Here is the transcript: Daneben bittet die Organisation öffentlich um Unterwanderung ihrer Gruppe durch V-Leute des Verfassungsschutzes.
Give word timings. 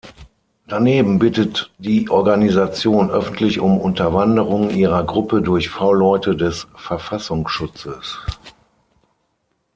Daneben 0.65 1.19
bittet 1.19 1.69
die 1.77 2.09
Organisation 2.09 3.11
öffentlich 3.11 3.59
um 3.59 3.79
Unterwanderung 3.79 4.71
ihrer 4.71 5.03
Gruppe 5.03 5.43
durch 5.43 5.69
V-Leute 5.69 6.35
des 6.35 6.65
Verfassungsschutzes. 6.75 8.17